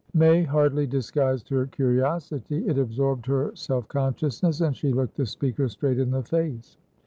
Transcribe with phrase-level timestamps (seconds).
[0.15, 2.67] May hardly disguised her curiosity.
[2.67, 6.75] It absorbed her self consciousness, and she looked the speaker straight in the face.